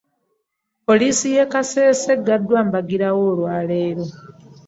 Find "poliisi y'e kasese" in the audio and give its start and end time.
0.87-2.07